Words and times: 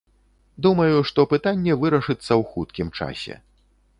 Думаю, 0.65 0.95
што 1.09 1.25
пытанне 1.33 1.77
вырашыцца 1.83 2.23
ў 2.23 2.41
хуткім 2.53 2.87
часе. 3.01 3.35